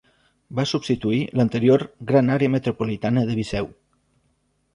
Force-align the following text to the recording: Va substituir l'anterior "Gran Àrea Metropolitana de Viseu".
Va 0.59 0.63
substituir 0.69 1.19
l'anterior 1.39 1.85
"Gran 2.13 2.35
Àrea 2.37 2.53
Metropolitana 2.55 3.27
de 3.29 3.37
Viseu". 3.43 3.71